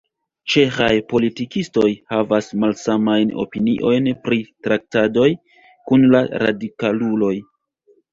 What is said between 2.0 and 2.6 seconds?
havas